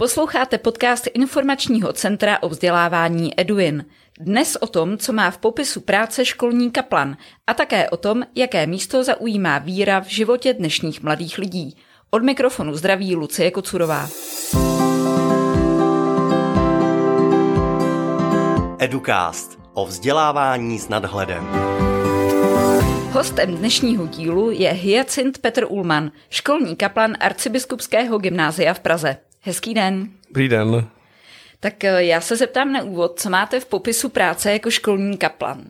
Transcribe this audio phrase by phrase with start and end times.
[0.00, 3.84] Posloucháte podcast Informačního centra o vzdělávání Eduin.
[4.20, 8.66] Dnes o tom, co má v popisu práce školní kaplan a také o tom, jaké
[8.66, 11.76] místo zaujímá víra v životě dnešních mladých lidí.
[12.10, 14.08] Od mikrofonu zdraví Lucie Kocurová.
[18.78, 21.44] Educast o vzdělávání s nadhledem.
[23.10, 29.16] Hostem dnešního dílu je Hyacint Petr Ulman, školní kaplan arcibiskupského gymnázia v Praze.
[29.40, 30.08] Hezký den.
[30.28, 30.88] Dobrý den.
[31.60, 35.64] Tak eh, já se zeptám na úvod, co máte v popisu práce jako školní kaplan?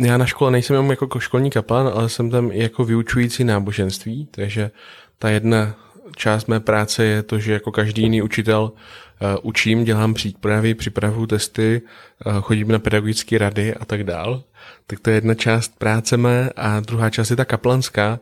[0.00, 4.28] Já na škole nejsem jenom jako školní kaplan, ale jsem tam i jako vyučující náboženství,
[4.30, 4.70] takže
[5.18, 5.74] ta jedna
[6.16, 11.26] část mé práce je to, že jako každý jiný učitel uh, učím, dělám přípravy, připravu
[11.26, 11.82] testy,
[12.26, 14.42] uh, chodím na pedagogické rady a tak dál.
[14.86, 18.20] Tak to je jedna část práce mé a druhá část je ta kaplanská,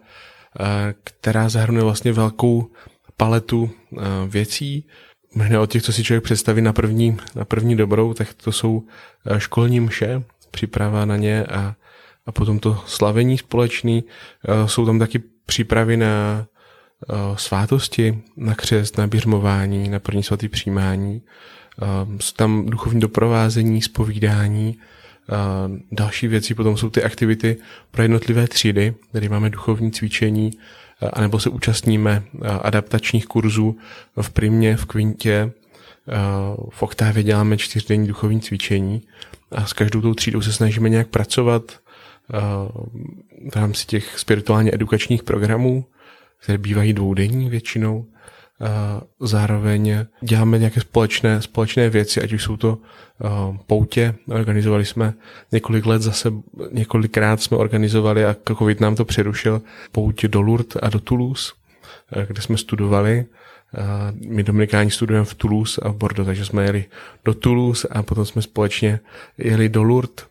[0.61, 0.67] uh,
[1.05, 2.71] která zahrnuje vlastně velkou
[3.17, 4.87] paletu uh, věcí.
[5.35, 8.77] Možná od těch, co si člověk představí na první, na první dobrou, tak to jsou
[8.77, 11.75] uh, školní mše, připrava na ně a,
[12.27, 14.05] a potom to slavení společný.
[14.05, 16.47] Uh, jsou tam taky přípravy na
[17.37, 21.23] svátosti, na křest, na běžmování, na první svatý přijímání.
[22.21, 24.79] Jsou tam duchovní doprovázení, spovídání,
[25.93, 27.57] další věci, potom jsou ty aktivity
[27.91, 30.51] pro jednotlivé třídy, tady máme duchovní cvičení,
[31.13, 32.23] anebo se účastníme
[32.63, 33.77] adaptačních kurzů
[34.23, 35.53] v primě, v kvintě,
[36.71, 39.03] v oktávě děláme čtyřdenní duchovní cvičení
[39.51, 41.63] a s každou tou třídou se snažíme nějak pracovat
[43.51, 45.85] v rámci těch spirituálně edukačních programů,
[46.39, 48.07] které bývají dvoudenní většinou.
[49.21, 52.79] Zároveň děláme nějaké společné, společné věci, ať už jsou to
[53.67, 54.15] poutě.
[54.29, 55.15] Organizovali jsme
[55.53, 56.33] několik let zase,
[56.73, 61.53] několikrát jsme organizovali a covid nám to přerušil pouť do Lourdes a do Toulouse,
[62.27, 63.25] kde jsme studovali.
[64.29, 66.85] My dominikáni studujeme v Toulouse a v Bordeaux, takže jsme jeli
[67.25, 69.01] do Toulouse a potom jsme společně
[69.39, 70.27] jeli do Lourdes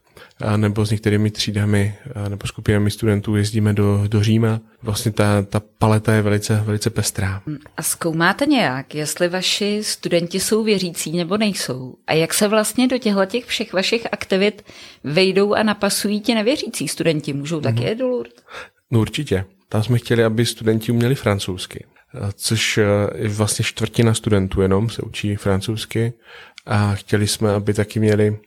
[0.58, 1.96] nebo s některými třídami
[2.30, 4.62] nebo skupinami studentů jezdíme do, do Říma.
[4.84, 7.42] Vlastně ta, ta paleta je velice, velice pestrá.
[7.78, 11.96] A zkoumáte nějak, jestli vaši studenti jsou věřící nebo nejsou?
[12.08, 14.66] A jak se vlastně do těchto těch všech vašich aktivit
[15.04, 17.34] vejdou a napasují ti nevěřící studenti?
[17.34, 17.98] Můžou taky mm-hmm.
[17.98, 18.44] do Lourdes?
[18.92, 19.46] No určitě.
[19.70, 21.86] Tam jsme chtěli, aby studenti uměli francouzsky
[22.34, 22.78] což
[23.16, 26.14] je vlastně čtvrtina studentů jenom se učí francouzsky
[26.66, 28.38] a chtěli jsme, aby taky měli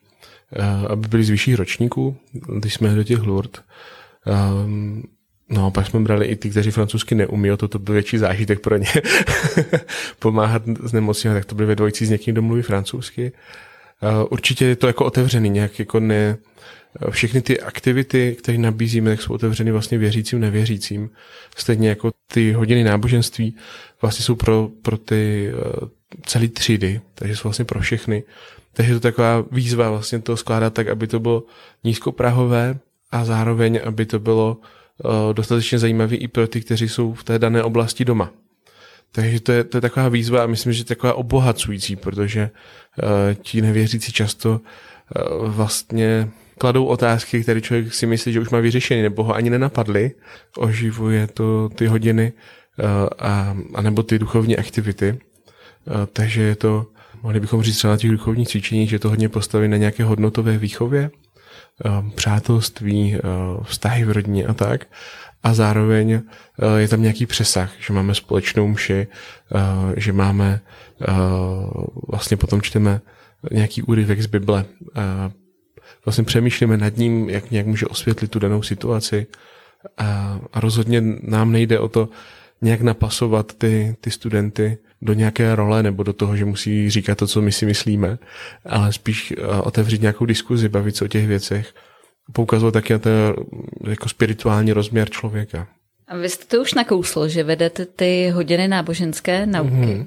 [0.89, 2.17] aby byli z vyšších ročníků,
[2.59, 3.63] když jsme do těch Lourdes.
[4.65, 5.03] Um,
[5.51, 8.77] No, pak jsme brali i ty, kteří francouzsky neumí, to, to byl větší zážitek pro
[8.77, 8.87] ně.
[10.19, 13.33] Pomáhat s nemocnými, tak to byly ve dvojici s někým, kdo mluví francouzsky.
[14.03, 16.37] Uh, určitě je to jako otevřený, nějak jako ne...
[17.11, 21.11] Všechny ty aktivity, které nabízíme, tak jsou otevřeny vlastně věřícím, nevěřícím.
[21.57, 23.57] Stejně jako ty hodiny náboženství
[24.03, 25.53] vlastně jsou pro, pro ty
[26.27, 28.23] celé třídy, takže jsou vlastně pro všechny.
[28.73, 31.43] Takže je to taková výzva vlastně to skládat tak, aby to bylo
[31.85, 32.79] nízkoprahové
[33.11, 37.39] a zároveň, aby to bylo uh, dostatečně zajímavé i pro ty, kteří jsou v té
[37.39, 38.31] dané oblasti doma.
[39.13, 43.09] Takže to je, to je taková výzva a myslím, že taková obohacující, protože uh,
[43.43, 49.03] ti nevěřící často uh, vlastně kladou otázky, které člověk si myslí, že už má vyřešený,
[49.03, 50.11] nebo ho ani nenapadly.
[50.57, 52.33] Oživuje to ty hodiny
[52.79, 52.85] uh,
[53.19, 55.19] a, a nebo ty duchovní aktivity.
[56.13, 56.87] Takže je to
[57.23, 60.59] mohli bychom říct třeba na těch duchovních cvičení, že to hodně postaví na nějaké hodnotové
[60.59, 61.11] výchově,
[62.15, 63.19] přátelství,
[63.63, 64.87] vztahy v rodině a tak.
[65.43, 66.21] A zároveň
[66.77, 69.07] je tam nějaký přesah, že máme společnou mši,
[69.97, 70.61] že máme,
[72.09, 73.01] vlastně potom čteme
[73.51, 74.65] nějaký úryvek z Bible,
[76.05, 79.27] vlastně přemýšlíme nad ním, jak nějak může osvětlit tu danou situaci.
[79.99, 82.09] A rozhodně nám nejde o to
[82.63, 87.27] nějak napasovat ty, ty studenty do nějaké role nebo do toho, že musí říkat to,
[87.27, 88.19] co my si myslíme,
[88.67, 91.75] ale spíš eh, otevřít nějakou diskuzi, bavit se o těch věcech,
[92.33, 93.35] poukazovat taky na ten
[93.89, 95.69] jako spirituální rozměr člověka.
[96.09, 99.71] A vy jste to už nakousl, že vedete ty hodiny náboženské nauky.
[99.71, 100.07] Mm-hmm.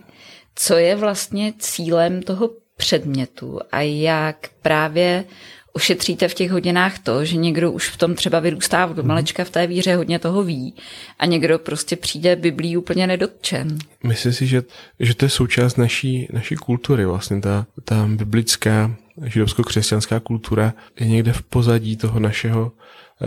[0.55, 5.23] Co je vlastně cílem toho předmětu a jak právě
[5.73, 9.49] ušetříte v těch hodinách to, že někdo už v tom třeba vyrůstá od malečka v
[9.49, 10.73] té víře hodně toho ví
[11.19, 13.77] a někdo prostě přijde Biblí úplně nedotčen.
[14.03, 14.63] Myslím si, že,
[14.99, 18.95] že to je součást naší, naší kultury, vlastně ta, ta biblická
[19.25, 22.71] židovsko-křesťanská kultura je někde v pozadí toho našeho,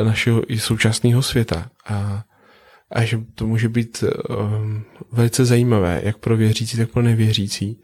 [0.03, 1.71] našeho i současného světa.
[1.87, 2.25] A,
[2.91, 7.81] a že to může být um, velice zajímavé, jak pro věřící, tak pro nevěřící,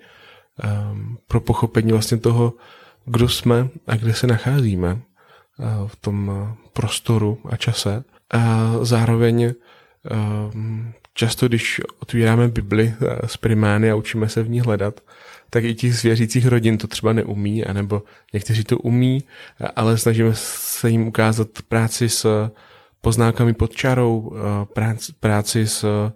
[0.92, 2.54] um, pro pochopení vlastně toho,
[3.04, 8.04] kdo jsme a kde se nacházíme eh, v tom eh, prostoru a čase.
[8.30, 9.54] A zároveň eh,
[11.14, 12.94] často, když otvíráme Bibli
[13.26, 15.00] z primány a učíme se v ní hledat,
[15.50, 18.02] tak i těch zvěřících rodin to třeba neumí, anebo
[18.32, 19.24] někteří to umí,
[19.76, 22.50] ale snažíme se jim ukázat práci s
[23.00, 24.32] poznámkami pod čarou,
[24.74, 26.10] práci, práci s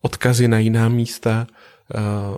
[0.00, 1.46] odkazy na jiná místa,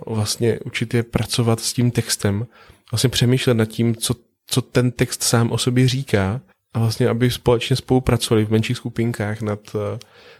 [0.07, 2.47] vlastně učit je pracovat s tím textem,
[2.91, 4.15] vlastně přemýšlet nad tím, co,
[4.47, 6.41] co ten text sám o sobě říká
[6.73, 9.59] a vlastně, aby společně spolupracovali v menších skupinkách nad,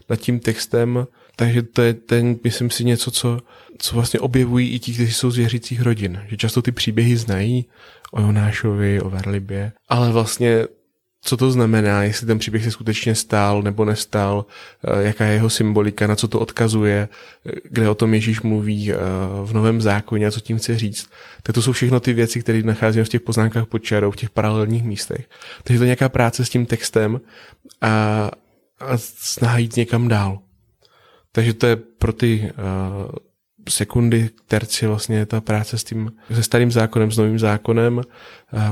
[0.09, 3.39] nad tím textem, takže to je ten, myslím si, něco, co,
[3.77, 6.21] co vlastně objevují i ti, kteří jsou z věřících rodin.
[6.27, 7.65] Že často ty příběhy znají
[8.11, 10.65] o Jonášovi, o Verlibě, ale vlastně
[11.21, 14.45] co to znamená, jestli ten příběh se skutečně stál nebo nestál,
[14.87, 17.09] eh, jaká je jeho symbolika, na co to odkazuje,
[17.45, 18.95] eh, kde o tom Ježíš mluví eh,
[19.43, 21.09] v Novém zákoně a co tím chce říct.
[21.43, 24.29] Tak to jsou všechno ty věci, které nacházíme v těch poznámkách pod čarou, v těch
[24.29, 25.29] paralelních místech.
[25.63, 27.21] Takže to je nějaká práce s tím textem
[27.81, 27.89] a,
[28.79, 30.39] a snaha jít někam dál.
[31.31, 33.11] Takže to je pro ty uh,
[33.69, 37.97] sekundy, terci vlastně ta práce s tím, se starým zákonem, s novým zákonem.
[37.97, 38.03] Uh,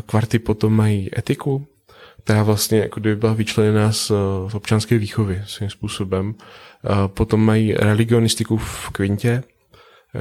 [0.05, 1.67] kvarty potom mají etiku,
[2.27, 4.11] která vlastně jako kdyby byla vyčleněná z,
[4.47, 6.35] z občanské výchovy svým způsobem.
[7.07, 9.43] Potom mají religionistiku v kvintě,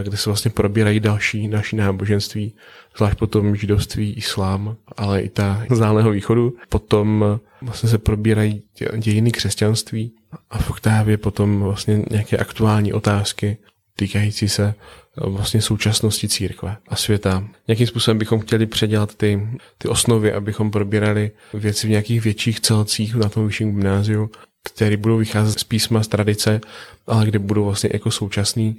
[0.03, 2.55] kde se vlastně probírají další, další náboženství,
[2.97, 6.53] zvlášť potom židovství, islám, ale i ta z východu.
[6.69, 7.25] Potom
[7.63, 8.63] vlastně se probírají
[8.97, 10.13] dějiny křesťanství
[10.51, 13.59] a v oktávě potom vlastně nějaké aktuální otázky
[13.97, 14.75] týkající se
[15.17, 17.45] vlastně současnosti církve a světa.
[17.69, 19.49] Nějakým způsobem bychom chtěli předělat ty,
[19.79, 24.31] ty osnovy, abychom probírali věci v nějakých větších celcích na tom vyšším gymnáziu,
[24.73, 26.61] které budou vycházet z písma, z tradice,
[27.07, 28.77] ale kde budou vlastně jako současný,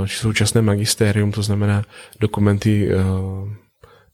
[0.00, 1.84] uh, současné magistérium, to znamená
[2.20, 3.48] dokumenty uh,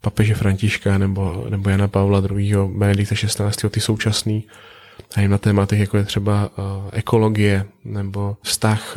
[0.01, 2.55] papeže Františka nebo, nebo Jana Pavla II.
[2.77, 3.59] Benedikta 16.
[3.71, 4.45] ty současný
[5.17, 6.51] a na tématech, jako je třeba
[6.93, 8.97] ekologie nebo vztah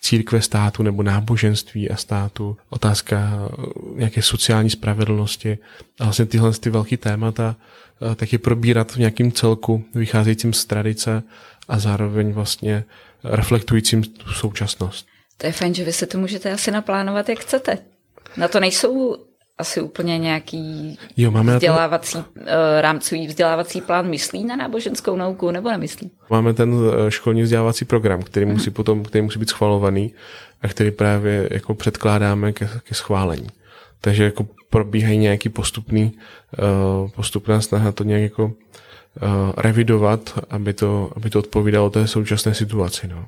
[0.00, 3.48] církve státu nebo náboženství a státu, otázka
[3.94, 5.58] nějaké sociální spravedlnosti
[6.00, 7.56] a vlastně tyhle ty velké témata
[8.16, 11.22] tak je probírat v nějakém celku vycházejícím z tradice
[11.68, 12.84] a zároveň vlastně
[13.24, 15.06] reflektujícím tu současnost.
[15.36, 17.78] To je fajn, že vy se to můžete asi naplánovat, jak chcete.
[18.36, 19.16] Na to nejsou
[19.58, 22.24] asi úplně nějaký jo, máme vzdělávací, to...
[22.46, 26.10] Eh, rámcový vzdělávací plán myslí na náboženskou nauku nebo nemyslí?
[26.30, 30.14] Máme ten eh, školní vzdělávací program, který musí potom, který musí být schvalovaný
[30.62, 33.48] a který právě jako předkládáme ke, ke schválení.
[34.00, 36.12] Takže jako probíhají nějaký postupný,
[37.02, 38.52] uh, postupná snaha to nějak jako
[39.56, 43.08] revidovat, aby to, aby to odpovídalo té současné situaci.
[43.08, 43.26] No.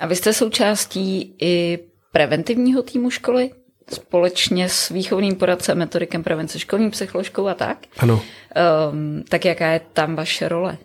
[0.00, 1.78] A vy jste součástí i
[2.12, 3.50] preventivního týmu školy?
[3.92, 7.78] Společně s výchovným poradcem, metodikem prevence, školním psycholožkou a tak.
[7.98, 8.22] Ano.
[8.92, 10.78] Um, tak jaká je tam vaše role?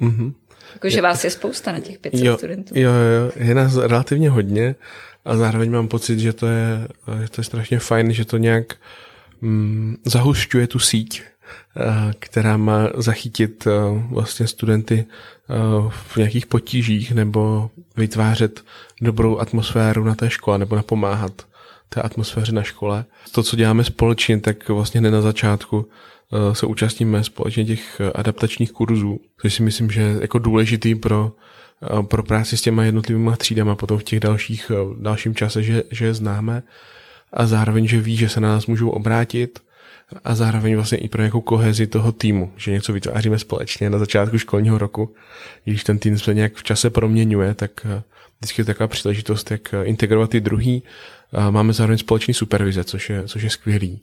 [0.00, 0.32] Mm-hmm.
[0.74, 2.74] Jakože vás je spousta na těch 500 jo, studentů.
[2.78, 4.74] Jo, jo, je nás relativně hodně
[5.24, 6.88] a zároveň mám pocit, že to je,
[7.22, 8.74] že to je strašně fajn, že to nějak
[9.40, 13.70] mm, zahušťuje tu síť, eh, která má zachytit eh,
[14.10, 15.54] vlastně studenty eh,
[15.90, 18.64] v nějakých potížích nebo vytvářet
[19.00, 21.32] dobrou atmosféru na té škole nebo napomáhat
[21.94, 23.04] té atmosféře na škole.
[23.32, 25.88] To, co děláme společně, tak vlastně ne na začátku
[26.52, 31.32] se účastníme společně těch adaptačních kurzů, což si myslím, že je jako důležitý pro,
[32.08, 34.70] pro práci s těma jednotlivými třídama potom v těch dalších,
[35.00, 36.62] dalším čase, že, že je známe
[37.32, 39.58] a zároveň, že ví, že se na nás můžou obrátit
[40.24, 44.38] a zároveň vlastně i pro nějakou kohezi toho týmu, že něco vytváříme společně na začátku
[44.38, 45.14] školního roku.
[45.64, 48.02] Když ten tým se nějak v čase proměňuje, tak eh,
[48.44, 50.82] vždycky je taková příležitost, jak eh, integrovat ty druhý.
[51.50, 54.00] Máme zároveň společný supervize, což je, což je skvělý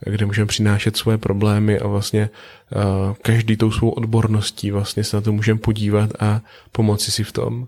[0.00, 2.30] kde můžeme přinášet svoje problémy a vlastně
[2.76, 6.40] uh, každý tou svou odborností vlastně se na to můžeme podívat a
[6.72, 7.66] pomoci si v tom.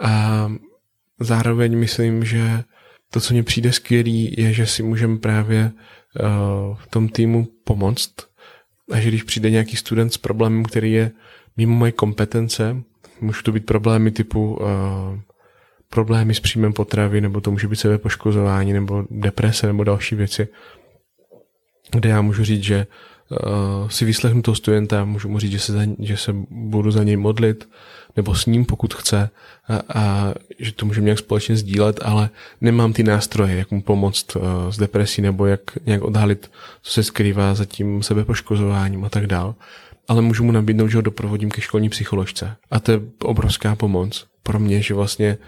[0.00, 0.52] A
[1.20, 2.62] zároveň myslím, že
[3.10, 8.12] to, co mi přijde skvělý, je, že si můžeme právě uh, v tom týmu pomoct
[8.92, 11.10] a že když přijde nějaký student s problémem, který je
[11.56, 12.76] mimo moje kompetence,
[13.20, 14.66] můžou to být problémy typu uh,
[15.90, 20.48] problémy s příjmem potravy, nebo to může být sebepoškozování, nebo deprese, nebo další věci,
[21.90, 22.86] kde já můžu říct, že
[23.30, 27.04] uh, si vyslechnu toho studenta, můžu mu říct, že se, za, že se budu za
[27.04, 27.68] něj modlit,
[28.16, 29.30] nebo s ním, pokud chce,
[29.68, 34.36] a, a že to můžeme nějak společně sdílet, ale nemám ty nástroje, jak mu pomoct
[34.36, 36.50] uh, s depresí, nebo jak nějak odhalit,
[36.82, 39.54] co se skrývá za tím sebepoškozováním a tak dál.
[40.08, 42.56] Ale můžu mu nabídnout, že ho doprovodím ke školní psycholožce.
[42.70, 45.38] A to je obrovská pomoc pro mě, že vlastně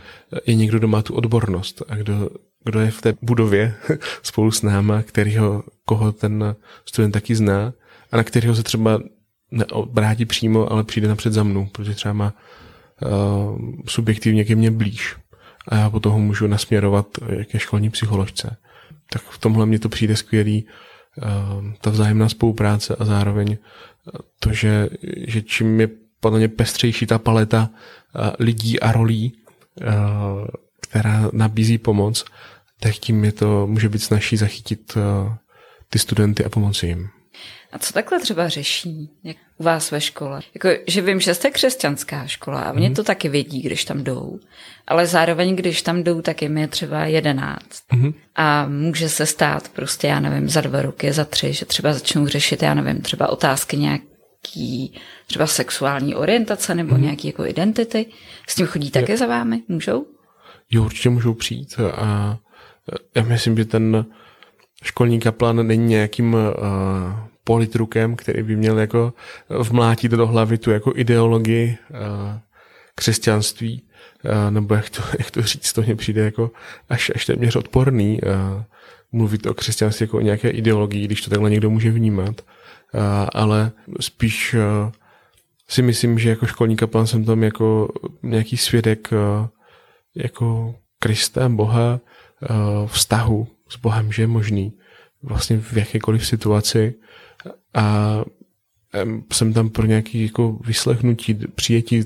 [0.46, 2.30] je někdo, kdo má tu odbornost a kdo,
[2.64, 3.74] kdo je v té budově
[4.22, 7.72] spolu s náma, kterýho, koho ten student taky zná
[8.12, 9.00] a na kterého se třeba
[9.50, 12.34] neobrátí přímo, ale přijde napřed za mnou, protože třeba má
[13.02, 15.16] uh, subjektivně ke mně blíž.
[15.68, 17.06] a já potom ho můžu nasměrovat
[17.44, 18.56] ke školní psycholožce.
[19.12, 20.66] Tak v tomhle mě to přijde skvělý,
[21.80, 23.56] ta vzájemná spolupráce a zároveň
[24.40, 24.88] to, že,
[25.26, 25.88] že čím je
[26.20, 27.70] podle mě pestřejší ta paleta
[28.38, 29.32] lidí a rolí,
[30.80, 32.24] která nabízí pomoc,
[32.80, 34.98] tak tím je to může být snažší zachytit
[35.90, 37.08] ty studenty a pomoci jim.
[37.72, 40.40] A co takhle třeba řeší jak u vás ve škole?
[40.54, 42.94] Jako, že vím, že jste křesťanská škola a oni mm.
[42.94, 44.38] to taky vědí, když tam jdou.
[44.86, 47.82] Ale zároveň, když tam jdou, tak jim je třeba jedenáct.
[47.92, 48.12] Mm.
[48.34, 52.26] A může se stát prostě, já nevím, za dva roky, za tři, že třeba začnou
[52.26, 53.76] řešit, já nevím, třeba otázky
[54.56, 57.02] nějaký třeba sexuální orientace nebo mm.
[57.02, 58.06] nějaký jako identity.
[58.48, 59.62] S tím chodí také za vámi?
[59.68, 60.06] Můžou?
[60.70, 62.38] Jo, určitě můžou přijít a
[63.14, 64.06] já myslím, že ten
[64.82, 66.40] školní kaplan není nějakým uh,
[67.44, 69.12] politrukem, který by měl jako
[69.48, 71.96] vmlátit do hlavy tu jako ideologii uh,
[72.94, 73.82] křesťanství,
[74.24, 76.50] uh, nebo jak to, jak to říct, to mně přijde jako
[76.88, 78.62] až, až téměř odporný uh,
[79.12, 82.40] mluvit o křesťanství jako o nějaké ideologii, když to takhle někdo může vnímat.
[82.94, 83.00] Uh,
[83.32, 84.92] ale spíš uh,
[85.68, 87.88] si myslím, že jako školní kaplan jsem tam jako
[88.22, 89.46] nějaký svědek uh,
[90.14, 92.00] jako Krista, Boha,
[92.86, 94.72] vztahu s Bohem, že je možný
[95.22, 96.94] vlastně v jakékoliv situaci.
[97.74, 98.16] A
[99.32, 102.04] jsem tam pro nějaký jako vyslechnutí, přijetí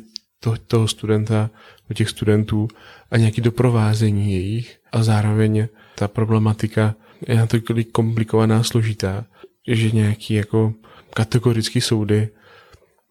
[0.67, 1.51] toho, studenta,
[1.95, 2.69] těch studentů
[3.11, 4.79] a nějaký doprovázení jejich.
[4.93, 6.95] A zároveň ta problematika
[7.29, 7.59] je na to
[7.93, 9.25] komplikovaná, složitá,
[9.67, 10.73] že nějaký jako
[11.15, 12.29] kategorický soudy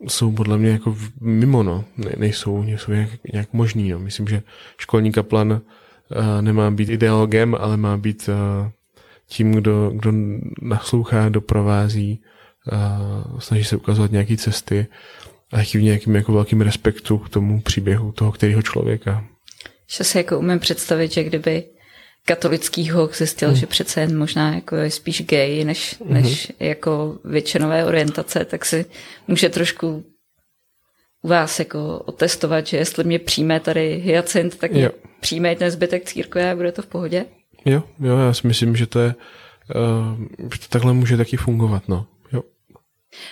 [0.07, 1.85] jsou podle mě jako mimo, no.
[1.97, 3.99] Ne, nejsou, nejsou nějak, nějak možný, no.
[3.99, 4.41] Myslím, že
[4.77, 5.61] školní kaplan uh,
[6.41, 8.71] nemá být ideologem, ale má být uh,
[9.27, 10.11] tím, kdo, kdo
[10.61, 12.21] naslouchá, doprovází,
[12.71, 14.87] uh, snaží se ukazovat nějaké cesty
[15.53, 19.25] a v nějakým jako velkým respektu k tomu příběhu toho kterého člověka.
[19.97, 21.63] Že si jako umím představit, že kdyby
[22.25, 23.57] katolický hoch zjistil, hmm.
[23.57, 26.13] že přece jen možná jako je spíš gay, než, hmm.
[26.13, 28.85] než jako většinové orientace, tak si
[29.27, 30.03] může trošku
[31.21, 36.05] u vás jako otestovat, že jestli mě přijme tady hyacint, tak mě přijme ten zbytek
[36.05, 37.25] církve a bude to v pohodě?
[37.65, 39.15] Jo, jo, já si myslím, že to je,
[39.75, 42.05] uh, že to takhle může taky fungovat, no.
[42.31, 42.43] Jo.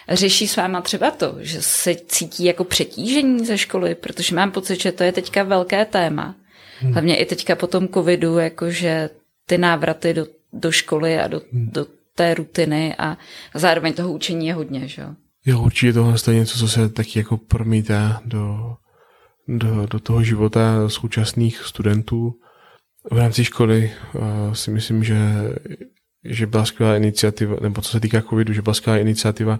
[0.09, 4.81] Řeší s váma třeba to, že se cítí jako přetížení ze školy, protože mám pocit,
[4.81, 6.35] že to je teďka velké téma.
[6.79, 6.93] Hmm.
[6.93, 9.09] Hlavně i teďka po tom covidu, jakože
[9.45, 11.69] ty návraty do, do školy a do, hmm.
[11.71, 11.85] do
[12.15, 13.17] té rutiny a
[13.53, 15.09] zároveň toho učení je hodně, že jo?
[15.45, 18.75] Jo, určitě tohle je něco, co se taky jako promítá do,
[19.47, 22.35] do, do toho života současných studentů.
[23.11, 25.17] V rámci školy uh, si myslím, že,
[26.25, 29.59] že byla skvělá iniciativa, nebo co se týká covidu, že byla skvělá iniciativa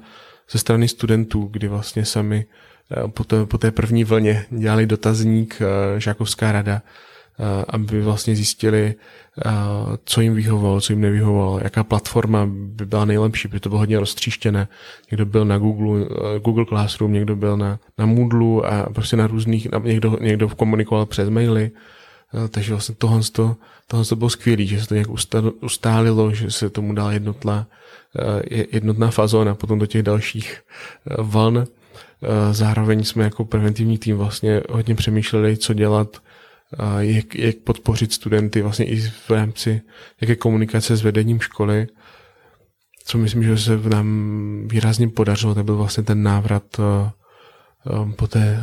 [0.52, 2.69] ze strany studentů, kdy vlastně sami uh,
[3.14, 6.82] po, té, po té první vlně dělali dotazník uh, Žákovská rada,
[7.68, 8.96] aby vlastně zjistili,
[10.06, 14.00] co jim vyhovovalo, co jim nevyhovovalo, jaká platforma by byla nejlepší, protože to bylo hodně
[14.00, 14.68] roztříštěné.
[15.12, 16.06] Někdo byl na Google,
[16.44, 21.30] Google Classroom, někdo byl na, na Moodlu a prostě na různých, někdo, někdo komunikoval přes
[21.30, 21.72] maily,
[22.50, 23.56] takže vlastně tohle, to,
[23.88, 25.10] tohle to bylo skvělé, že se to nějak
[25.62, 27.68] ustálilo, že se tomu dala jednotná,
[28.72, 30.62] jednotná fazona potom do těch dalších
[31.18, 31.68] vln.
[32.52, 36.18] Zároveň jsme jako preventivní tým vlastně hodně přemýšleli, co dělat,
[37.00, 39.82] jak, jak podpořit studenty vlastně i v rámci
[40.22, 41.88] jaké komunikace s vedením školy,
[43.06, 46.64] co myslím, že se v nám výrazně podařilo, to byl vlastně ten návrat
[48.16, 48.62] po té,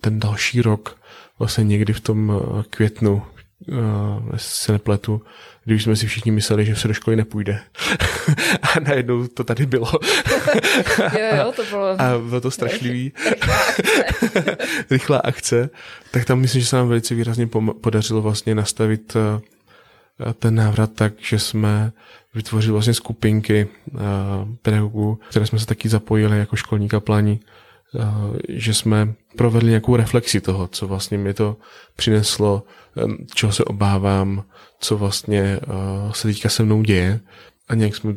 [0.00, 0.98] ten další rok,
[1.38, 2.40] vlastně někdy v tom
[2.70, 3.22] květnu,
[4.36, 5.22] se nepletu,
[5.64, 7.60] když jsme si všichni mysleli, že se do školy nepůjde.
[8.62, 9.86] a najednou to tady bylo.
[10.98, 12.00] jo, jo, to bylo.
[12.00, 13.12] A bylo to strašlivý.
[14.90, 15.70] Rychlá akce.
[16.10, 17.48] Tak tam myslím, že se nám velice výrazně
[17.80, 21.92] podařilo vlastně nastavit eh, ten návrat tak, že jsme
[22.34, 23.98] vytvořili vlastně skupinky eh,
[24.62, 27.55] pedagogů, které jsme se taky zapojili jako školní kaplani, eh,
[28.48, 31.56] že jsme provedli nějakou reflexi toho, co vlastně mi to
[31.96, 32.62] přineslo,
[33.34, 34.44] čeho se obávám,
[34.80, 35.60] co vlastně
[36.12, 37.20] se teďka se mnou děje
[37.68, 38.14] a nějak jsme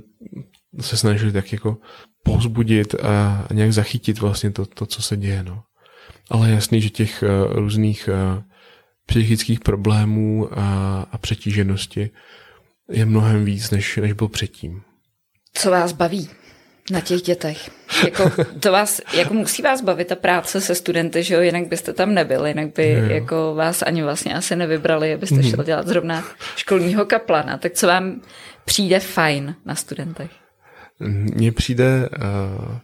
[0.81, 1.77] se snažili tak jako
[2.23, 5.43] povzbudit a, nějak zachytit vlastně to, to, co se děje.
[5.43, 5.63] No.
[6.29, 8.09] Ale jasný, že těch různých
[9.05, 12.09] psychických problémů a, a přetíženosti
[12.91, 14.81] je mnohem víc, než, než byl předtím.
[15.53, 16.29] Co vás baví?
[16.91, 17.78] Na těch dětech.
[18.05, 21.93] Jako, to vás, jako musí vás bavit ta práce se studenty, že jo, jinak byste
[21.93, 23.05] tam nebyli, jinak by jo.
[23.05, 25.43] jako vás ani vlastně asi nevybrali, abyste mm.
[25.43, 26.23] šel dělat zrovna
[26.55, 27.57] školního kaplana.
[27.57, 28.21] Tak co vám
[28.65, 30.31] přijde fajn na studentech?
[30.99, 32.77] Mně přijde uh,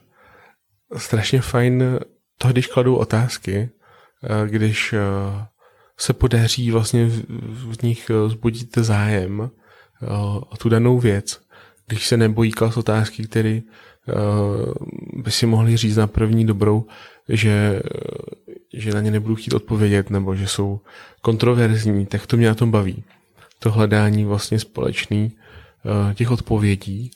[0.98, 2.00] strašně fajn
[2.38, 3.70] to, když kladou otázky,
[4.30, 5.00] uh, když uh,
[5.98, 9.50] se podaří vlastně v, v nich zbudit zájem
[10.50, 11.42] o tu danou věc,
[11.88, 13.60] když se nebojí klas otázky, které
[15.14, 16.86] by si mohli říct na první dobrou,
[17.30, 17.82] že,
[18.74, 20.80] že na ně nebudu chtít odpovědět nebo že jsou
[21.22, 23.04] kontroverzní, tak to mě na tom baví.
[23.60, 25.32] To hledání vlastně společný
[26.14, 27.12] těch odpovědí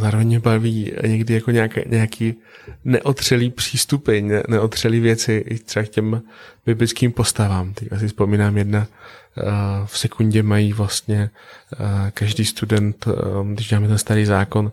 [0.00, 2.34] zároveň mě baví někdy jako nějaké, nějaký
[2.84, 6.22] neotřelý přístupy, ne, neotřelý věci i třeba k těm
[6.66, 7.74] biblickým postavám.
[7.74, 8.86] Teď asi vzpomínám jedna,
[9.84, 11.30] v sekundě mají vlastně
[12.14, 13.08] každý student,
[13.52, 14.72] když děláme ten starý zákon,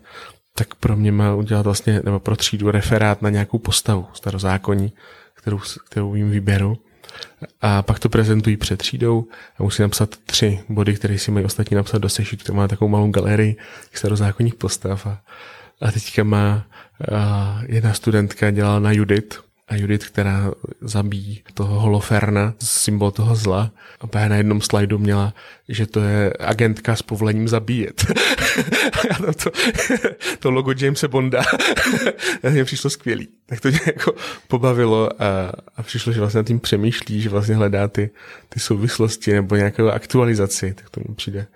[0.55, 4.93] tak pro mě má udělat vlastně, nebo pro třídu referát na nějakou postavu starozákonní,
[5.33, 6.77] kterou, kterou jim vyberu
[7.61, 9.25] a pak to prezentují před třídou
[9.59, 12.43] a musí napsat tři body, které si mají ostatní napsat do sešitu.
[12.43, 13.55] To má takovou malou galerii
[13.93, 15.21] starozákonních postav a,
[15.81, 16.65] a teďka má
[17.11, 20.51] a jedna studentka dělala na Judit, a Judith, která
[20.81, 23.71] zabíjí toho Holoferna, symbol toho zla.
[23.99, 25.33] A právě na jednom slajdu měla,
[25.69, 28.05] že to je agentka s povolením zabíjet.
[29.27, 29.51] a to,
[30.39, 31.43] to logo Jamesa Bonda.
[32.49, 33.27] mě přišlo skvělý.
[33.45, 34.13] Tak to mě jako
[34.47, 38.09] pobavilo a, a přišlo, že vlastně nad tím přemýšlí, že vlastně hledá ty,
[38.49, 40.73] ty souvislosti nebo nějakou aktualizaci.
[40.73, 41.47] Tak to mi přijde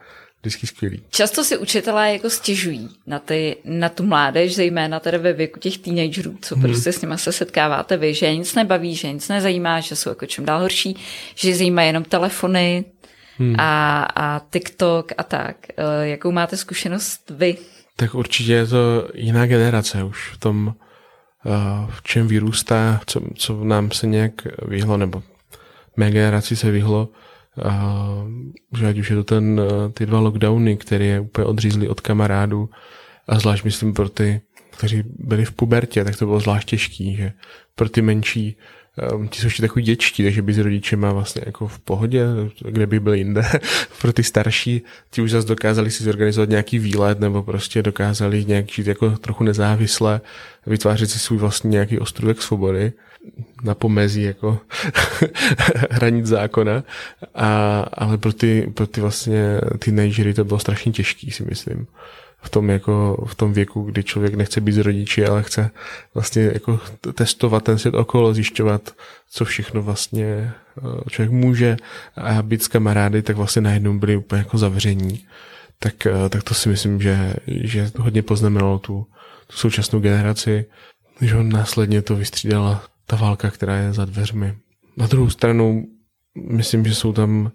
[0.41, 1.01] vždycky skvělý.
[1.09, 5.77] Často si učitelé jako stěžují na, ty, na tu mládež, zejména tedy ve věku těch
[5.77, 6.63] teenagerů, co hmm.
[6.63, 10.25] prostě s nimi se setkáváte vy, že nic nebaví, že nic nezajímá, že jsou jako
[10.25, 10.95] čím dál horší,
[11.35, 12.85] že zajímají jenom telefony
[13.37, 13.55] hmm.
[13.59, 15.57] a, a TikTok a tak.
[15.77, 17.57] E, jakou máte zkušenost vy?
[17.95, 20.73] Tak určitě je to jiná generace už v tom,
[21.45, 21.51] e,
[21.89, 24.33] v čem vyrůstá, co, co nám se nějak
[24.67, 25.23] vyhlo, nebo
[25.97, 27.09] mé generaci se vyhlo,
[27.63, 27.97] a,
[28.77, 32.01] že ať už je to ten, eh, ty dva lockdowny, které je úplně odřízly od
[32.01, 32.69] kamarádů
[33.27, 34.41] a zvlášť myslím pro ty,
[34.77, 37.33] kteří byli v pubertě, tak to bylo zvlášť těžký, že
[37.75, 38.57] pro ty menší
[39.13, 42.25] um, ti jsou ještě takový děčtí, takže by s rodičema vlastně jako v pohodě,
[42.69, 43.43] kde by byli jinde.
[44.01, 48.71] Pro ty starší, ti už zase dokázali si zorganizovat nějaký výlet nebo prostě dokázali nějak
[48.71, 50.21] žít jako trochu nezávisle,
[50.67, 52.93] vytvářet si svůj vlastní nějaký ostrůvek svobody
[53.63, 54.59] na pomezí jako
[55.89, 56.83] hranic zákona,
[57.35, 61.87] a, ale pro ty, pro ty vlastně teenagery to bylo strašně těžký, si myslím
[62.41, 65.71] v tom, jako, v tom věku, kdy člověk nechce být s rodiči, ale chce
[66.13, 66.79] vlastně jako
[67.13, 68.95] testovat ten svět okolo, zjišťovat,
[69.29, 70.25] co všechno vlastně
[70.77, 71.77] eh, člověk může
[72.15, 75.25] a být s kamarády, tak vlastně najednou byli úplně jako zavření.
[75.79, 79.07] Tak, eh, tak to si myslím, že, že hodně poznamenalo tu,
[79.47, 80.65] tu současnou generaci,
[81.21, 84.57] že on následně to vystřídala ta válka, která je za dveřmi.
[84.97, 85.87] Na druhou stranu,
[86.49, 87.51] myslím, že jsou tam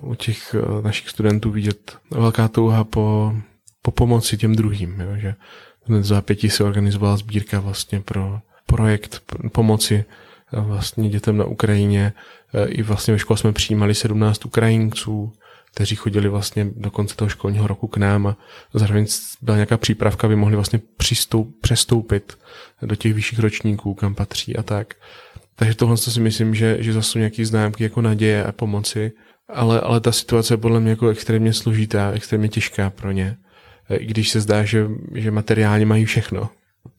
[0.00, 3.32] uh, u těch uh, našich studentů vidět velká touha po
[3.86, 5.34] po pomoci těm druhým, jo, že
[5.82, 10.04] hned za pěti se organizovala sbírka vlastně pro projekt pomoci
[10.52, 12.12] eh, vlastně dětem na Ukrajině.
[12.54, 15.32] Eh, I vlastně ve škole jsme přijímali 17 Ukrajinců,
[15.76, 18.36] kteří chodili vlastně do konce toho školního roku k nám a
[18.74, 19.06] zároveň
[19.42, 22.38] byla nějaká přípravka, aby mohli vlastně přistoup, přestoupit
[22.82, 24.94] do těch vyšších ročníků, kam patří a tak.
[25.56, 29.12] Takže tohle si myslím, že, že zase jsou nějaký známky jako naděje a pomoci,
[29.48, 33.36] ale, ale ta situace je podle mě jako extrémně složitá, extrémně těžká pro ně
[33.90, 36.50] i když se zdá, že, že materiálně mají všechno.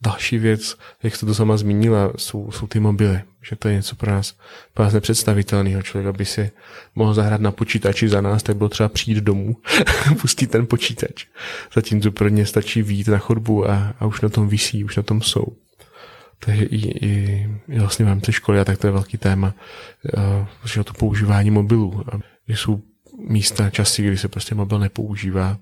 [0.02, 3.22] Další věc, jak jste to sama zmínila, jsou, jsou ty mobily.
[3.42, 4.34] Že to je něco pro nás,
[4.74, 5.82] pro nás nepředstavitelného.
[5.82, 6.50] Člověk, aby si
[6.94, 9.56] mohl zahrát na počítači za nás, tak bylo třeba přijít domů,
[10.20, 11.26] pustit ten počítač.
[11.74, 15.02] Zatímco pro ně stačí výjít na chodbu a, a už na tom visí, už na
[15.02, 15.46] tom jsou.
[16.38, 19.54] Takže i, i, i vlastně v rámci školy, a tak to je velký téma,
[20.16, 22.04] uh, že to používání mobilů.
[22.12, 22.80] A jsou
[23.28, 25.58] místa, časy, kdy se prostě mobil nepoužívá,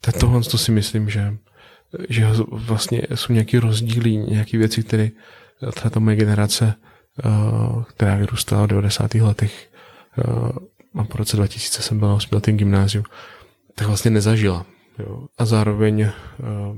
[0.00, 1.36] tak tohle to si myslím, že,
[2.08, 5.10] že vlastně jsou nějaký rozdíly, nějaké věci, které
[5.82, 6.74] ta, ta moje generace,
[7.24, 9.14] uh, která vyrůstala v 90.
[9.14, 9.70] letech
[10.28, 10.50] uh,
[10.94, 13.04] a po roce 2000 jsem byl na osmiletém gymnáziu,
[13.74, 14.66] tak vlastně nezažila.
[14.98, 15.26] Jo.
[15.38, 16.10] A zároveň,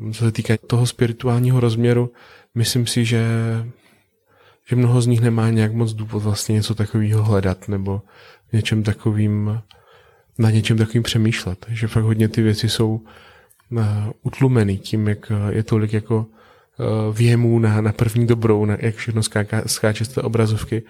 [0.02, 2.12] uh, co se týká toho spirituálního rozměru,
[2.54, 3.26] myslím si, že,
[4.68, 8.02] že mnoho z nich nemá nějak moc důvod vlastně něco takového hledat nebo
[8.52, 9.60] něčem takovým
[10.38, 11.66] na něčem takovým přemýšlet.
[11.68, 13.00] Že fakt hodně ty věci jsou
[14.22, 18.94] utlumený tím, jak uh, je tolik jako uh, věmů na, na první dobrou, na, jak
[18.94, 20.82] všechno skáká, skáče z té obrazovky,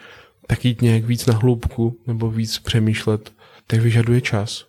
[0.46, 3.32] tak jít nějak víc na hloubku nebo víc přemýšlet,
[3.66, 4.66] tak vyžaduje čas,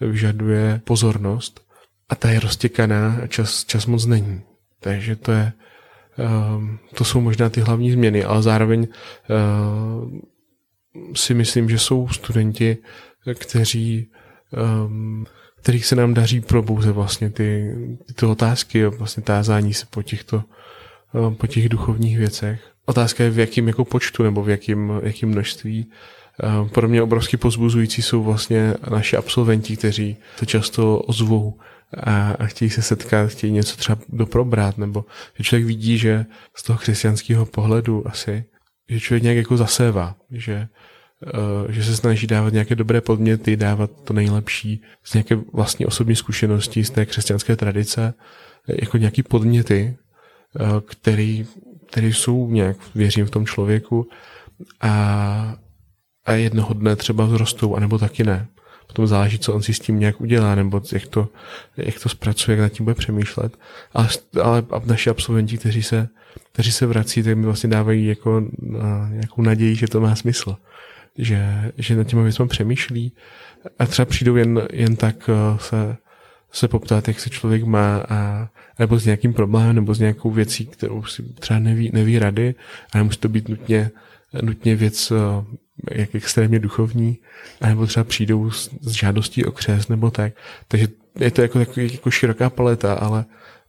[0.00, 1.60] vyžaduje pozornost
[2.08, 4.42] a ta je roztěkaná a čas, čas moc není.
[4.80, 5.52] Takže to je,
[6.56, 10.10] um, to jsou možná ty hlavní změny, ale zároveň uh,
[11.14, 12.76] si myslím, že jsou studenti,
[13.34, 14.10] kteří,
[14.86, 15.26] um,
[15.64, 17.74] kterých se nám daří probouzet vlastně ty,
[18.14, 20.44] ty otázky, vlastně tázání se po těchto,
[21.12, 22.60] um, po těch duchovních věcech.
[22.86, 25.90] Otázka je v jakém jako počtu nebo v jakém, jakém množství
[26.72, 31.58] pro mě obrovsky pozbuzující jsou vlastně naši absolventi, kteří se často ozvou
[32.02, 35.04] a, a chtějí se setkat, chtějí něco třeba doprobrat, nebo
[35.38, 38.44] že člověk vidí, že z toho křesťanského pohledu asi,
[38.88, 40.68] že člověk nějak jako zasévá, že,
[41.68, 46.84] že se snaží dávat nějaké dobré podměty, dávat to nejlepší z nějaké vlastní osobní zkušenosti,
[46.84, 48.14] z té křesťanské tradice,
[48.68, 49.96] jako nějaký podměty,
[50.60, 51.46] uh, který,
[51.90, 54.08] který jsou nějak, věřím v tom člověku
[54.80, 55.56] a,
[56.26, 58.46] a jednoho dne třeba vzrostou, anebo taky ne.
[58.86, 61.28] Potom záleží, co on si s tím nějak udělá, nebo jak to,
[61.76, 63.56] jak to zpracuje, jak nad tím bude přemýšlet.
[63.92, 64.08] Ale,
[64.42, 66.08] ale naši absolventi, kteří se,
[66.52, 68.42] kteří se vrací, tak mi vlastně dávají jako
[69.10, 70.56] nějakou naději, že to má smysl.
[71.18, 73.12] Že, že nad těma věcmi přemýšlí.
[73.78, 75.96] A třeba přijdou jen, jen tak eh, se,
[76.52, 78.48] se poptat, jak se člověk má a,
[78.78, 82.54] nebo s nějakým problémem, nebo s nějakou věcí, kterou si třeba neví, neví rady.
[82.92, 83.90] A nemusí to být nutně,
[84.42, 85.44] nutně věc eh,
[85.90, 87.18] jak extrémně duchovní,
[87.60, 90.32] nebo třeba přijdou s, s žádostí o křest nebo tak.
[90.68, 93.24] Takže je to jako, jako, jako široká paleta, ale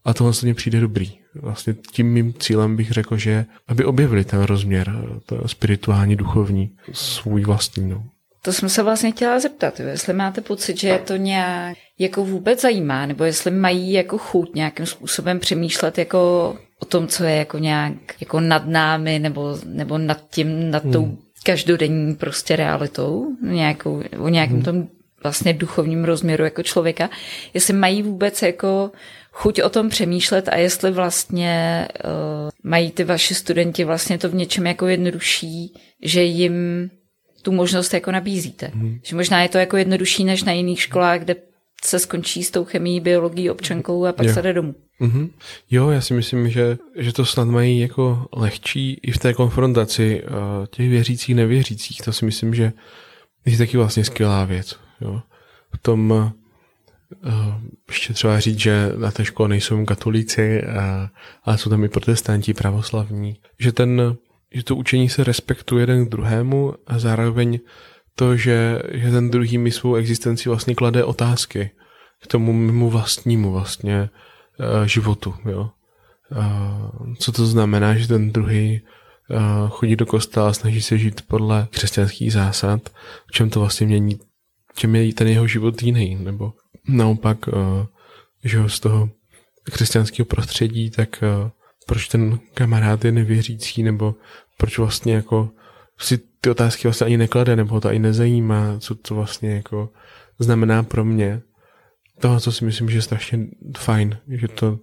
[0.06, 1.12] a tohle se mně přijde dobrý.
[1.41, 4.94] Vlastně tím mým cílem bych řekl, že aby objevili ten rozměr
[5.26, 7.89] to spirituální, duchovní, svůj vlastní.
[7.89, 8.04] No.
[8.41, 12.62] To jsem se vlastně chtěla zeptat, jestli máte pocit, že je to nějak jako vůbec
[12.62, 17.58] zajímá, nebo jestli mají jako chuť nějakým způsobem přemýšlet jako o tom, co je jako
[17.58, 24.04] nějak jako nad námi, nebo, nebo nad tím, nad tou hmm každodenní prostě realitou, nějakou,
[24.18, 24.65] o nějakém hmm.
[24.65, 24.88] tom
[25.23, 27.10] vlastně duchovním rozměru jako člověka,
[27.54, 28.91] jestli mají vůbec jako
[29.32, 34.36] chuť o tom přemýšlet a jestli vlastně uh, mají ty vaši studenti vlastně to v
[34.36, 36.89] něčem jako jednodušší, že jim
[37.41, 38.71] tu možnost jako nabízíte.
[38.73, 38.99] Hmm.
[39.04, 41.36] Že možná je to jako jednodušší než na jiných školách, kde
[41.84, 44.34] se skončí s tou chemií, biologií, občankou a pak jo.
[44.34, 44.75] se jde domů.
[45.01, 45.30] Mm-hmm.
[45.71, 50.23] Jo, já si myslím, že, že to snad mají jako lehčí i v té konfrontaci
[50.23, 52.01] uh, těch věřících, nevěřících.
[52.01, 52.71] To si myslím, že
[53.45, 54.75] je taky vlastně skvělá věc.
[55.01, 55.21] Jo.
[55.73, 56.31] V tom uh,
[57.88, 60.73] ještě třeba říct, že na té škole nejsou katolíci, uh,
[61.43, 63.38] ale jsou tam i protestanti, pravoslavní.
[63.60, 64.15] Že, ten,
[64.53, 67.60] že to učení se respektuje jeden k druhému a zároveň
[68.15, 71.71] to, že, že ten druhý mi svou existenci vlastně klade otázky
[72.23, 74.10] k tomu mému vlastnímu vlastně
[74.60, 75.69] uh, životu, jo.
[76.31, 78.81] Uh, co to znamená, že ten druhý
[79.29, 82.89] uh, chodí do kostela a snaží se žít podle křesťanských zásad,
[83.27, 84.19] v čem to vlastně mění,
[84.75, 86.53] čem je ten jeho život jiný, nebo
[86.88, 87.53] naopak, uh,
[88.43, 89.09] že ho z toho
[89.63, 91.49] křesťanského prostředí, tak uh,
[91.88, 94.15] proč ten kamarád je nevěřící, nebo
[94.57, 95.49] proč vlastně jako
[95.99, 99.89] si ty otázky vlastně ani neklade, nebo to ani nezajímá, co to vlastně jako
[100.39, 101.41] znamená pro mě.
[102.19, 103.39] Toho, co si myslím, že je strašně
[103.77, 104.79] fajn, že to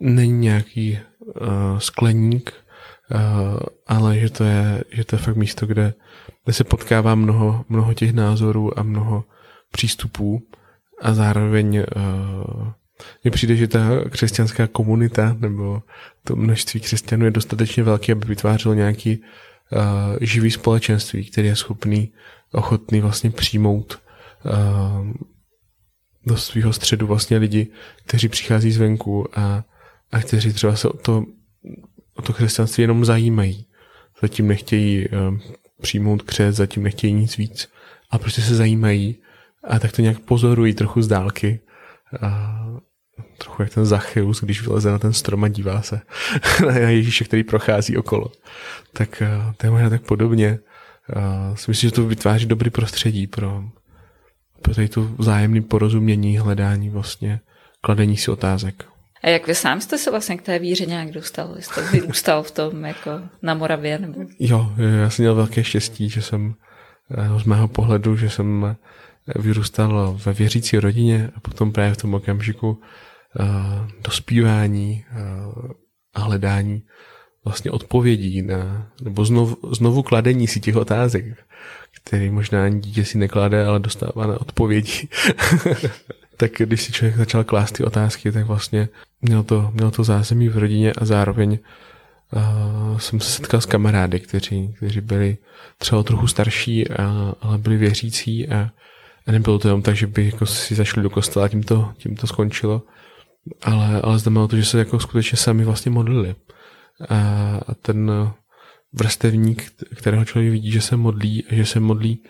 [0.00, 0.98] není nějaký
[1.40, 2.52] uh, skleník,
[3.10, 5.94] uh, ale že to, je, že to je fakt místo, kde,
[6.44, 9.24] kde se potkává mnoho, mnoho těch názorů a mnoho
[9.72, 10.42] přístupů
[11.02, 12.68] a zároveň uh,
[13.24, 15.82] mně přijde, že ta křesťanská komunita nebo
[16.24, 19.78] to množství křesťanů je dostatečně velké, aby vytvářelo nějaký uh,
[20.20, 22.12] živý společenství, který je schopný,
[22.52, 23.98] ochotný vlastně přijmout
[24.44, 25.12] uh,
[26.26, 27.66] do svého středu vlastně lidi,
[28.06, 29.64] kteří přichází zvenku a,
[30.12, 31.24] a kteří třeba se o to,
[32.14, 33.66] o to křesťanství jenom zajímají.
[34.22, 35.38] Zatím nechtějí uh,
[35.82, 37.68] přijmout křes, zatím nechtějí nic víc,
[38.10, 39.16] a prostě se zajímají
[39.64, 41.60] a tak to nějak pozorují trochu z dálky.
[42.22, 42.58] A
[43.38, 46.00] trochu jak ten Zachyus, když vyleze na ten strom a dívá se
[46.66, 48.32] na Ježíše, který prochází okolo.
[48.92, 50.58] Tak eh, to je možná tak podobně.
[51.16, 53.64] Uh, si myslím, že to vytváří dobrý prostředí pro,
[54.62, 57.40] pro tady to vzájemné porozumění, hledání vlastně,
[57.80, 58.84] kladení si otázek.
[59.22, 61.56] A jak vy sám jste se vlastně k té víře nějak dostal?
[61.58, 63.10] Jste vyrůstal v tom jako
[63.42, 63.98] na Moravě?
[63.98, 64.20] Nebo?
[64.38, 66.54] Jo, já jsem měl velké štěstí, že jsem
[67.10, 68.76] eh, z mého pohledu, že jsem
[69.36, 73.46] vyrůstal ve věřící rodině a potom právě v tom okamžiku uh,
[74.04, 75.04] dospívání
[76.14, 76.82] a hledání
[77.44, 81.24] vlastně odpovědí na, nebo znovu, znovu kladení si těch otázek,
[82.08, 85.08] který možná ani dítě si neklade, ale dostává na odpovědi.
[86.36, 88.88] tak když si člověk začal klást ty otázky, tak vlastně
[89.22, 91.58] měl to, měl to zázemí v rodině a zároveň
[92.32, 95.36] uh, jsem se setkal s kamarády, kteří, kteří byli
[95.78, 98.70] třeba trochu starší, a, ale byli věřící a,
[99.26, 101.92] a nebylo to jenom tak, že by jako si zašli do kostela a tím to,
[101.96, 102.82] tím to skončilo,
[103.62, 106.34] ale, ale znamenalo to, že se jako skutečně sami vlastně modlili.
[107.08, 107.16] A,
[107.66, 108.10] a ten
[108.92, 112.22] vrstevník, kterého člověk vidí, že se modlí, že se modlí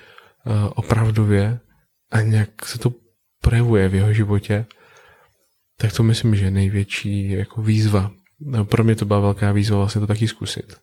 [0.46, 1.60] uh, opravdově
[2.10, 2.94] a nějak se to
[3.42, 4.66] projevuje v jeho životě,
[5.80, 9.78] tak to myslím, že je největší jako výzva no, pro mě to byla velká výzva
[9.78, 10.80] vlastně to taky zkusit.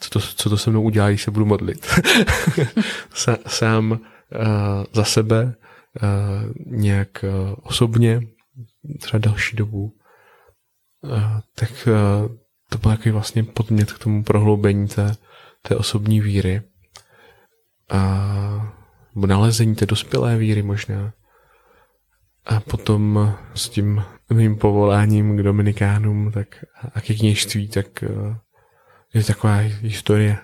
[0.00, 1.86] Co to, co to se mnou udělá, když se budu modlit.
[3.46, 3.98] Sám uh,
[4.92, 5.54] za sebe,
[6.02, 7.24] uh, nějak
[7.62, 8.20] osobně,
[9.00, 9.92] třeba další dobu,
[11.54, 11.88] tak
[12.68, 15.16] to byl takový vlastně podmět k tomu prohloubení té,
[15.62, 16.62] té osobní víry
[17.90, 18.76] a
[19.14, 21.12] nalezení té dospělé víry možná.
[22.46, 28.36] A potom s tím mým povoláním k Dominikánům tak, a ke kněžství, tak eh,
[29.14, 30.38] je taková historie.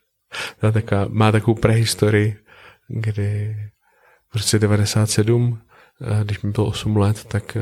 [0.72, 2.36] taková, má takovou prehistorii,
[2.88, 3.56] kdy
[4.32, 5.60] v roce 97,
[6.00, 7.56] eh, když mi bylo 8 let, tak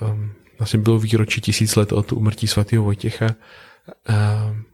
[0.00, 3.26] um, vlastně bylo výročí tisíc let od umrtí svatého Vojtěcha.
[3.26, 4.64] Um,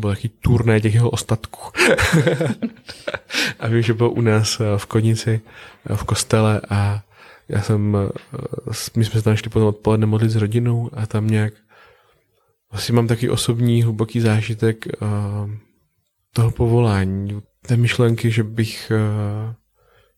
[0.00, 1.60] byl jaký turné těch jeho ostatků.
[3.60, 5.40] a vím, že byl u nás v Konici,
[5.94, 7.02] v kostele a
[7.48, 8.08] já jsem, eh,
[8.96, 11.52] my jsme se tam šli potom odpoledne modlit s rodinou a tam nějak
[12.72, 15.50] vlastně mám taky osobní hluboký zážitek uh,
[16.32, 18.92] toho povolání, té myšlenky, že bych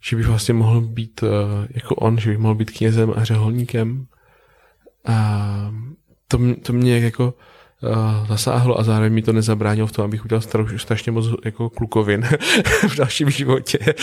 [0.02, 1.24] že bych vlastně mohl být
[1.70, 4.06] jako on, že bych mohl být knězem a řeholníkem
[5.06, 5.46] a
[6.28, 7.34] to, to mě jako
[7.82, 10.42] uh, zasáhlo a zároveň mi to nezabránilo v tom, abych udělal
[10.76, 12.22] strašně moc jako klukovin
[12.88, 13.78] v dalším životě.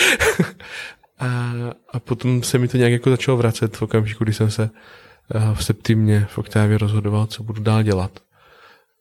[1.20, 1.52] A,
[1.94, 4.70] a potom se mi to nějak jako začalo vracet v okamžiku, kdy jsem se
[5.36, 8.20] eh, v septimě v Oktávě rozhodoval, co budu dál dělat.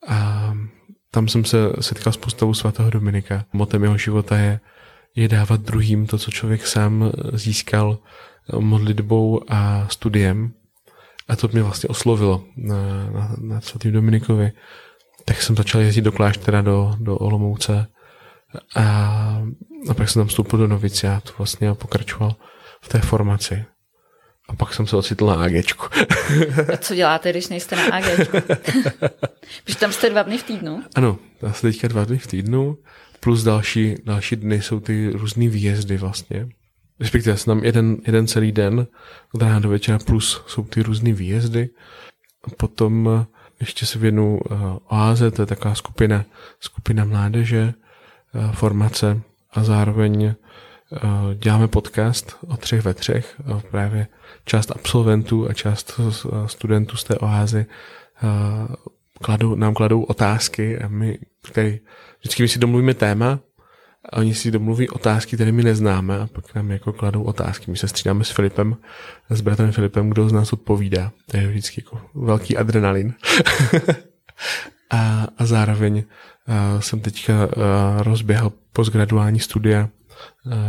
[0.09, 0.53] A
[1.11, 3.45] tam jsem se setkal s postavou svatého Dominika.
[3.53, 4.61] Motem jeho života je,
[5.15, 7.99] je dávat druhým to, co člověk sám získal
[8.59, 10.53] modlitbou a studiem.
[11.29, 14.53] A to mě vlastně oslovilo na, na, na svatým Dominikovi.
[15.25, 17.87] Tak jsem začal jezdit do kláštera do, do Olomouce
[18.75, 18.83] a,
[19.89, 22.37] a pak jsem tam vstoupil do noviciátu vlastně a pokračoval
[22.81, 23.65] v té formaci.
[24.49, 25.87] A pak jsem se ocitl na AGčku.
[26.73, 28.37] a co děláte, když nejste na AGčku?
[29.65, 30.83] Protože tam jste dva dny v týdnu?
[30.95, 32.79] Ano, já jsem teďka dva dny v týdnu,
[33.21, 36.49] plus další, další dny jsou ty různé výjezdy vlastně.
[37.01, 38.87] Respektive jsem tam jeden, jeden celý den,
[39.33, 41.69] od rána do večera, plus jsou ty různé výjezdy.
[42.57, 43.27] Potom
[43.61, 46.25] ještě se věnu uh, oáze, to je taková skupina,
[46.61, 47.75] skupina mládeže,
[48.37, 49.21] Eh, formace
[49.53, 50.35] a zároveň eh,
[51.35, 53.41] děláme podcast o třech ve třech.
[53.41, 54.07] Eh, právě
[54.45, 56.01] část absolventů a část
[56.47, 57.67] studentů z té oázy
[59.23, 61.81] kladou, nám kladou otázky a my, který,
[62.21, 63.41] vždycky my si domluvíme téma
[64.13, 67.71] a oni si domluví otázky, které my neznáme a pak nám jako kladou otázky.
[67.71, 68.77] My se střídáme s Filipem,
[69.31, 71.13] s bratrem Filipem, kdo z nás odpovídá.
[71.31, 73.15] To je vždycky jako velký adrenalin.
[74.91, 76.05] a, a zároveň
[76.47, 77.49] a jsem teďka
[77.99, 79.89] rozběhl postgraduální studia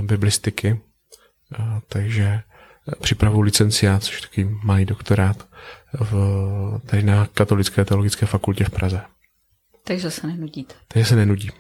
[0.02, 0.80] biblistiky,
[1.60, 2.42] a, takže
[3.02, 5.48] připravu licenciát, což je takový malý doktorát
[5.94, 9.02] v, tady na Katolické teologické fakultě v Praze.
[9.88, 10.76] Takže se nenudíte.
[10.88, 11.52] Takže se nenudím.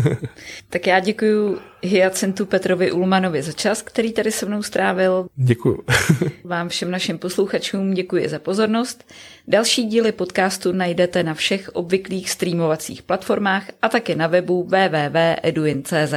[0.70, 5.26] tak já děkuji Hyacintu Petrovi Ulmanovi za čas, který tady se mnou strávil.
[5.36, 5.84] Děkuji.
[6.44, 9.12] Vám všem našim posluchačům děkuji za pozornost.
[9.48, 16.14] Další díly podcastu najdete na všech obvyklých streamovacích platformách a také na webu www.eduin.cz.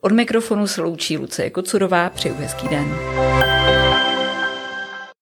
[0.00, 2.94] Od mikrofonu se loučí Lucie Kocurová, přeju hezký den.